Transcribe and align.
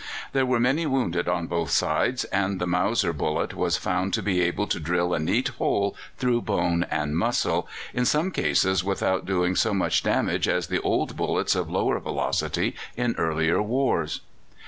There 0.33 0.47
were 0.47 0.59
many 0.59 0.87
wounded 0.87 1.27
on 1.27 1.45
both 1.45 1.69
sides, 1.69 2.23
and 2.23 2.59
the 2.59 2.65
Mauser 2.65 3.13
bullet 3.13 3.53
was 3.53 3.77
found 3.77 4.15
to 4.15 4.23
be 4.23 4.41
able 4.41 4.65
to 4.65 4.79
drill 4.79 5.13
a 5.13 5.19
neat 5.19 5.49
hole 5.59 5.95
through 6.17 6.41
bone 6.41 6.87
and 6.89 7.15
muscle, 7.15 7.67
in 7.93 8.05
some 8.05 8.31
cases 8.31 8.83
without 8.83 9.27
doing 9.27 9.55
so 9.55 9.75
much 9.75 10.01
damage 10.01 10.47
as 10.47 10.65
the 10.65 10.81
old 10.81 11.15
bullets 11.15 11.53
of 11.53 11.69
lower 11.69 11.99
velocity 11.99 12.75
in 12.97 13.13
earlier 13.19 13.61
wars. 13.61 14.21